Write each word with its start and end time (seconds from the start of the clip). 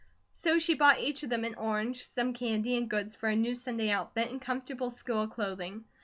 So 0.31 0.57
she 0.57 0.73
bought 0.73 0.99
each 0.99 1.21
of 1.21 1.29
them 1.29 1.43
an 1.43 1.53
orange, 1.53 2.03
some 2.07 2.33
candy, 2.33 2.75
and 2.75 2.89
goods 2.89 3.13
for 3.13 3.29
a 3.29 3.35
new 3.35 3.53
Sunday 3.53 3.91
outfit 3.91 4.31
and 4.31 4.41
comfortable 4.41 4.89
school 4.89 5.27
clothing. 5.27 5.85